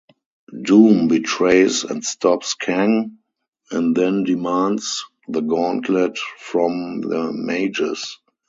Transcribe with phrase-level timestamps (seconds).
[0.59, 3.19] Doom betrays and stops Kang,
[3.69, 8.17] and then demands the Gauntlet from the Magus.